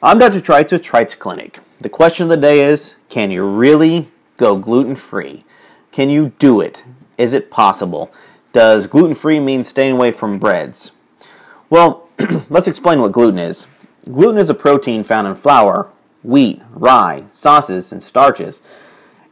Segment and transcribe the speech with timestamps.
[0.00, 0.40] I'm Dr.
[0.40, 1.58] Trites with Trites Clinic.
[1.80, 5.44] The question of the day is can you really go gluten free?
[5.90, 6.84] Can you do it?
[7.16, 8.12] Is it possible?
[8.52, 10.92] Does gluten free mean staying away from breads?
[11.68, 12.08] Well,
[12.48, 13.66] let's explain what gluten is.
[14.04, 15.90] Gluten is a protein found in flour,
[16.22, 18.62] wheat, rye, sauces, and starches.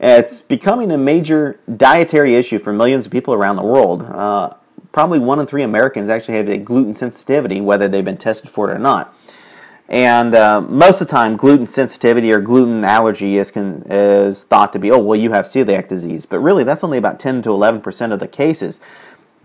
[0.00, 4.04] It's becoming a major dietary issue for millions of people around the world.
[4.04, 4.48] Uh,
[4.92, 8.70] probably one in three Americans actually have a gluten sensitivity, whether they've been tested for
[8.70, 9.14] it or not.
[9.88, 14.72] And uh, most of the time, gluten sensitivity or gluten allergy is, can, is thought
[14.72, 16.24] to be, oh, well, you have celiac disease.
[16.24, 18.80] But really, that's only about 10 to 11% of the cases.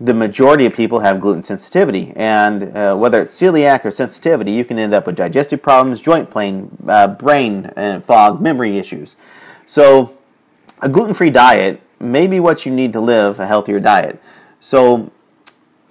[0.00, 2.14] The majority of people have gluten sensitivity.
[2.16, 6.32] And uh, whether it's celiac or sensitivity, you can end up with digestive problems, joint
[6.32, 9.16] pain, uh, brain fog, memory issues.
[9.66, 10.16] So,
[10.80, 14.20] a gluten free diet may be what you need to live a healthier diet.
[14.58, 15.12] So,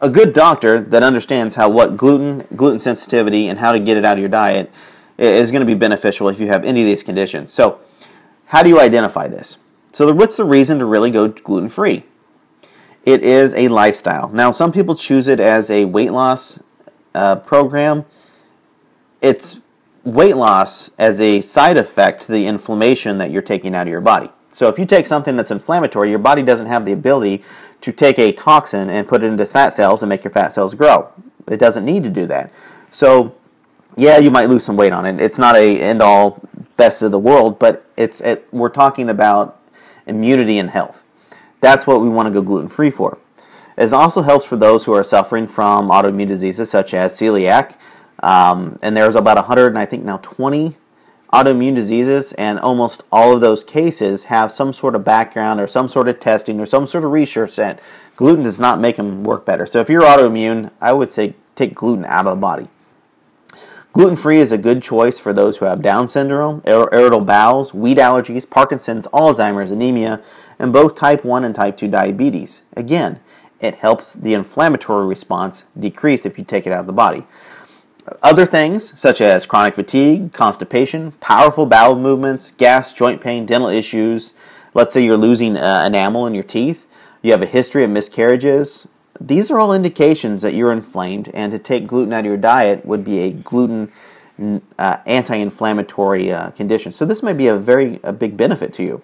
[0.01, 4.05] a good doctor that understands how what gluten, gluten sensitivity, and how to get it
[4.05, 4.71] out of your diet
[5.17, 7.51] is going to be beneficial if you have any of these conditions.
[7.51, 7.79] So,
[8.45, 9.57] how do you identify this?
[9.91, 12.03] So, what's the reason to really go gluten free?
[13.05, 14.29] It is a lifestyle.
[14.29, 16.59] Now, some people choose it as a weight loss
[17.13, 18.05] uh, program.
[19.21, 19.59] It's
[20.03, 24.01] weight loss as a side effect to the inflammation that you're taking out of your
[24.01, 24.29] body.
[24.51, 27.43] So if you take something that's inflammatory, your body doesn't have the ability
[27.81, 30.73] to take a toxin and put it into fat cells and make your fat cells
[30.73, 31.11] grow.
[31.47, 32.51] It doesn't need to do that.
[32.91, 33.35] So
[33.95, 35.19] yeah, you might lose some weight on it.
[35.19, 36.41] It's not a end all
[36.77, 39.59] best of the world, but it's it, we're talking about
[40.07, 41.03] immunity and health.
[41.61, 43.17] That's what we want to go gluten free for.
[43.77, 47.75] It also helps for those who are suffering from autoimmune diseases such as celiac.
[48.21, 50.75] Um, and there's about 100, and I think now 20
[51.31, 55.87] autoimmune diseases, and almost all of those cases have some sort of background or some
[55.87, 57.79] sort of testing or some sort of research that
[58.15, 59.65] gluten does not make them work better.
[59.65, 62.67] So if you're autoimmune, I would say take gluten out of the body.
[63.91, 67.97] Gluten free is a good choice for those who have Down syndrome, irritable bowels, wheat
[67.97, 70.21] allergies, Parkinson's, Alzheimer's, anemia,
[70.59, 72.61] and both type 1 and type 2 diabetes.
[72.77, 73.19] Again,
[73.59, 77.25] it helps the inflammatory response decrease if you take it out of the body.
[78.21, 84.33] Other things, such as chronic fatigue, constipation, powerful bowel movements, gas, joint pain, dental issues,
[84.73, 86.85] let's say you're losing uh, enamel in your teeth,
[87.21, 88.87] you have a history of miscarriages,
[89.19, 92.85] these are all indications that you're inflamed, and to take gluten out of your diet
[92.85, 93.91] would be a gluten
[94.77, 96.93] uh, anti-inflammatory uh, condition.
[96.93, 99.01] So this might be a very a big benefit to you.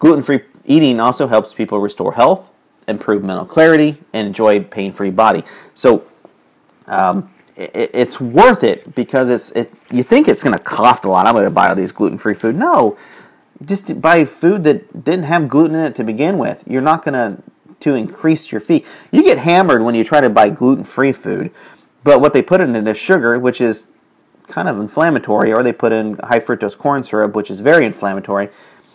[0.00, 2.50] Gluten-free eating also helps people restore health,
[2.88, 5.44] improve mental clarity, and enjoy a pain-free body.
[5.74, 6.04] So
[6.88, 9.72] um, it, it's worth it because it's it.
[9.90, 11.26] You think it's going to cost a lot.
[11.26, 12.56] I'm going to buy all these gluten-free food.
[12.56, 12.96] No,
[13.64, 16.64] just buy food that didn't have gluten in it to begin with.
[16.66, 17.42] You're not going to
[17.78, 18.84] to increase your fee.
[19.10, 21.50] You get hammered when you try to buy gluten-free food,
[22.04, 23.86] but what they put in it is sugar, which is
[24.48, 28.48] kind of inflammatory, or they put in high fructose corn syrup, which is very inflammatory,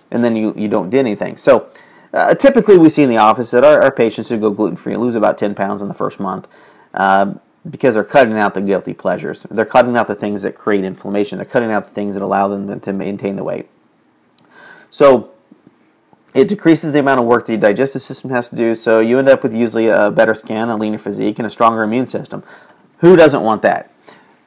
[0.10, 1.38] and then you, you don't do anything.
[1.38, 1.70] So
[2.14, 5.16] uh, typically we see in the office that our, our patients who go gluten-free lose
[5.16, 6.48] about 10 pounds in the first month.
[6.94, 7.36] Uh,
[7.70, 9.46] because they're cutting out the guilty pleasures.
[9.50, 11.38] They're cutting out the things that create inflammation.
[11.38, 13.70] They're cutting out the things that allow them to maintain the weight.
[14.90, 15.32] So
[16.34, 18.74] it decreases the amount of work the digestive system has to do.
[18.74, 21.84] So you end up with usually a better skin, a leaner physique, and a stronger
[21.84, 22.44] immune system.
[22.98, 23.92] Who doesn't want that?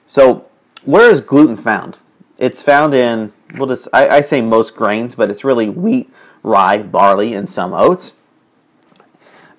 [0.06, 0.46] So
[0.84, 2.00] where is gluten found?
[2.38, 6.82] It's found in well, just I, I say most grains, but it's really wheat, rye,
[6.82, 8.14] barley, and some oats.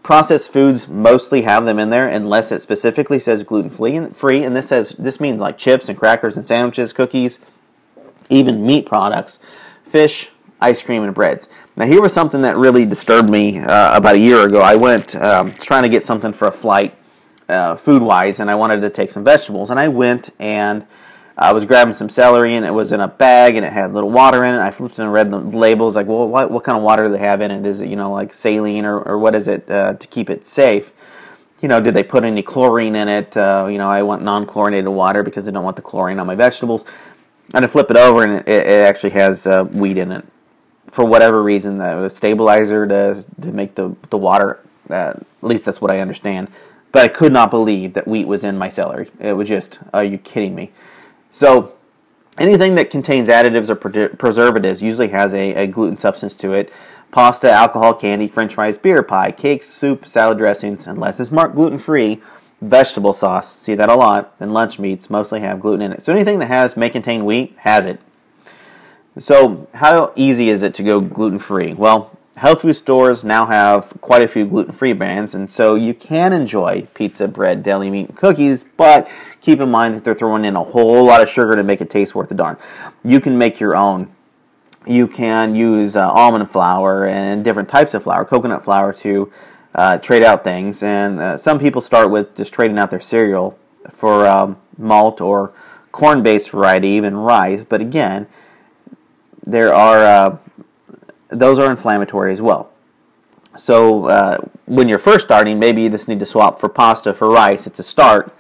[0.06, 4.68] Processed foods mostly have them in there unless it specifically says gluten free, and this
[4.68, 7.40] says this means like chips and crackers and sandwiches, cookies,
[8.30, 9.40] even meat products,
[9.84, 10.30] fish,
[10.62, 11.50] ice cream, and breads.
[11.76, 14.62] Now here was something that really disturbed me uh, about a year ago.
[14.62, 16.96] I went um, trying to get something for a flight,
[17.50, 20.86] uh, food wise, and I wanted to take some vegetables, and I went and
[21.38, 24.10] I was grabbing some celery and it was in a bag and it had little
[24.10, 24.60] water in it.
[24.60, 27.18] I flipped and read the labels like, well, what, what kind of water do they
[27.20, 27.66] have in it?
[27.66, 30.46] Is it, you know, like saline or, or what is it uh, to keep it
[30.46, 30.94] safe?
[31.62, 33.36] You know, did they put any chlorine in it?
[33.36, 36.28] Uh, you know, I want non chlorinated water because I don't want the chlorine on
[36.28, 36.86] my vegetables.
[37.54, 40.26] And I flip it over and it, it actually has uh, wheat in it.
[40.88, 45.82] For whatever reason, the stabilizer to, to make the, the water, uh, at least that's
[45.82, 46.48] what I understand.
[46.94, 49.10] But I could not believe that wheat was in my celery.
[49.20, 50.72] It was just, are you kidding me?
[51.36, 51.74] So
[52.38, 53.76] anything that contains additives or
[54.08, 56.72] preservatives usually has a, a, gluten substance to it.
[57.12, 61.78] Pasta, alcohol, candy, french fries, beer, pie, cakes, soup, salad dressings, unless it's marked gluten
[61.78, 62.22] free,
[62.62, 66.02] vegetable sauce, see that a lot, and lunch meats mostly have gluten in it.
[66.02, 68.00] So anything that has may contain wheat has it.
[69.20, 71.74] So how easy is it to go gluten free?
[71.74, 76.34] Well, health food stores now have quite a few gluten-free brands, and so you can
[76.34, 78.64] enjoy pizza, bread, deli meat, and cookies.
[78.64, 79.10] But
[79.42, 81.90] keep in mind that they're throwing in a whole lot of sugar to make it
[81.90, 82.58] taste worth the darn.
[83.04, 84.12] You can make your own.
[84.86, 89.32] You can use uh, almond flour and different types of flour, coconut flour, to
[89.74, 90.84] uh, trade out things.
[90.84, 93.58] And uh, some people start with just trading out their cereal
[93.92, 95.54] for um, malt or
[95.92, 97.64] corn-based variety, even rice.
[97.64, 98.28] But again,
[99.42, 100.38] there are uh,
[101.36, 102.72] those are inflammatory as well.
[103.56, 107.30] So uh, when you're first starting, maybe you just need to swap for pasta for
[107.30, 107.68] rice.
[107.68, 108.36] It's a start,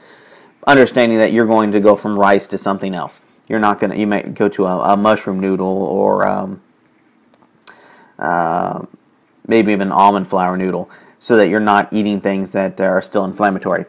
[0.68, 3.22] understanding that you're going to go from rice to something else.
[3.48, 3.98] You're not going to.
[3.98, 6.62] You might go to a, a mushroom noodle or um,
[8.18, 8.86] uh,
[9.48, 10.90] maybe even almond flour noodle,
[11.20, 13.86] so that you're not eating things that are still inflammatory.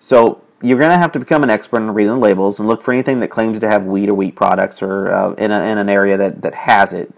[0.00, 2.82] So you're going to have to become an expert in reading the labels and look
[2.82, 5.78] for anything that claims to have wheat or wheat products or uh, in, a, in
[5.78, 7.12] an area that, that has it.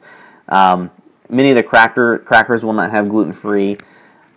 [0.49, 0.91] Um,
[1.29, 3.79] Many of the cracker crackers will not have gluten free.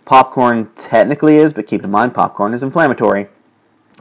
[0.04, 3.28] Popcorn technically is, but keep in mind popcorn is inflammatory.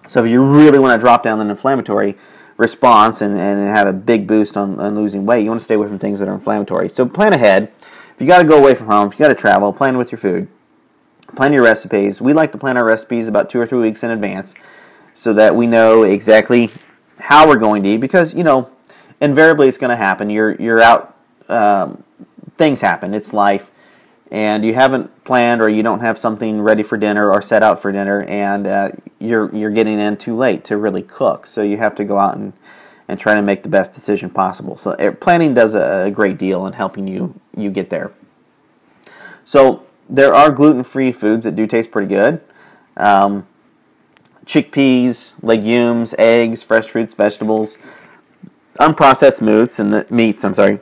[0.08, 2.18] So if you really want to drop down an inflammatory
[2.58, 5.76] response and, and have a big boost on, on losing weight, you want to stay
[5.76, 6.90] away from things that are inflammatory.
[6.90, 7.72] So plan ahead.
[8.14, 10.12] If you got to go away from home, if you got to travel, plan with
[10.12, 10.48] your food.
[11.36, 12.20] Plan your recipes.
[12.20, 14.54] We like to plan our recipes about two or three weeks in advance
[15.14, 16.72] so that we know exactly
[17.20, 18.70] how we're going to eat because, you know,
[19.22, 20.30] invariably it's going to happen.
[20.30, 21.16] You're, you're out
[21.48, 22.04] um,
[22.62, 23.16] things happen.
[23.16, 23.72] It's life.
[24.30, 27.82] And you haven't planned or you don't have something ready for dinner or set out
[27.82, 31.48] for dinner, and uh, you're, you're getting in too late to really cook.
[31.48, 32.54] So you have to go out and,
[33.08, 34.78] and try to make the best decision possible.
[34.78, 38.12] So uh, planning does a, a great deal in helping you, you get there.
[39.44, 42.42] So there are gluten free foods that do taste pretty good.
[42.96, 43.48] Um,
[44.46, 47.80] chickpeas, legumes, eggs, fresh fruits, vegetables,
[48.80, 50.46] unprocessed meats, and the meats.
[50.46, 50.80] I'm sorry,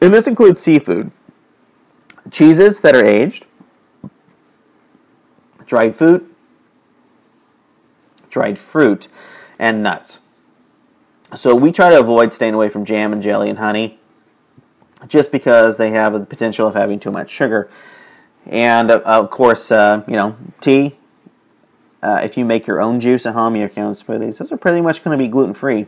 [0.00, 1.10] and this includes seafood,
[2.30, 3.46] cheeses that are aged,
[5.66, 6.34] dried fruit,
[8.30, 9.08] dried fruit,
[9.58, 10.18] and nuts.
[11.34, 13.98] So we try to avoid staying away from jam and jelly and honey
[15.06, 17.70] just because they have the potential of having too much sugar.
[18.46, 20.96] And uh, of course, uh, you know, tea.
[22.02, 24.82] Uh, if you make your own juice at home, your own smoothies, those are pretty
[24.82, 25.86] much going to be gluten free,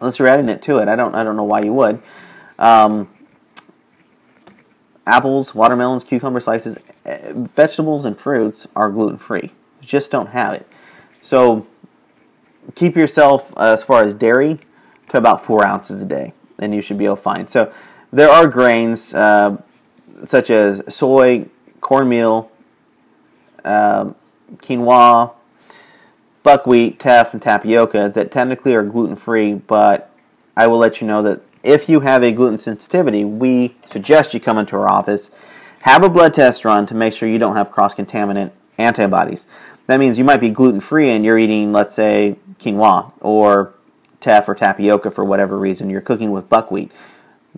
[0.00, 0.88] unless you're adding it to it.
[0.88, 2.02] I don't, I don't know why you would.
[2.60, 3.08] Um,
[5.06, 9.50] apples, watermelons, cucumber slices, eh, vegetables, and fruits are gluten free.
[9.80, 10.68] Just don't have it.
[11.20, 11.66] So
[12.74, 14.60] keep yourself, uh, as far as dairy,
[15.08, 17.48] to about four ounces a day, and you should be all fine.
[17.48, 17.72] So
[18.12, 19.60] there are grains uh,
[20.24, 21.46] such as soy,
[21.80, 22.50] cornmeal,
[23.64, 24.12] uh,
[24.56, 25.32] quinoa,
[26.42, 30.10] buckwheat, teff, and tapioca that technically are gluten free, but
[30.56, 34.40] I will let you know that if you have a gluten sensitivity, we suggest you
[34.40, 35.30] come into our office,
[35.82, 39.46] have a blood test run to make sure you don't have cross contaminant antibodies.
[39.86, 43.74] That means you might be gluten free and you're eating, let's say, quinoa or
[44.20, 45.90] teff or tapioca for whatever reason.
[45.90, 46.92] You're cooking with buckwheat.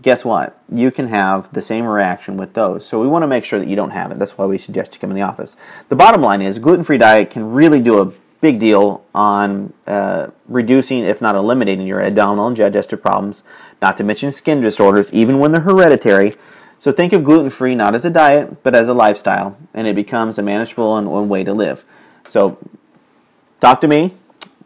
[0.01, 0.59] Guess what?
[0.73, 2.87] You can have the same reaction with those.
[2.87, 4.19] So we want to make sure that you don't have it.
[4.19, 5.57] That's why we suggest you come in the office.
[5.91, 8.13] The bottom line is gluten free diet can really do a
[8.43, 13.45] big deal on uh, reducing, if not eliminating, your abdominal and digestive problems,
[13.81, 16.35] not to mention skin disorders, even when they're hereditary.
[16.81, 19.95] So think of gluten free not as a diet, but as a lifestyle, and it
[19.95, 21.85] becomes a manageable and one way to live.
[22.27, 22.59] So
[23.61, 24.17] talk to me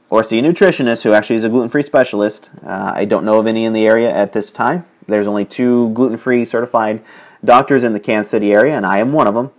[0.09, 2.49] or see a nutritionist who actually is a gluten free specialist.
[2.65, 4.87] Uh, I don't know of any in the area at this time.
[5.07, 7.03] There's only two gluten free certified
[7.45, 9.51] doctors in the Kansas City area, and I am one of them,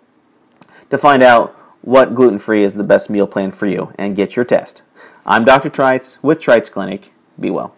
[0.90, 1.56] to find out
[1.88, 4.82] what gluten free is the best meal plan for you and get your test.
[5.26, 5.70] I'm Dr.
[5.70, 7.14] Trites with Trites Clinic.
[7.40, 7.74] Be well.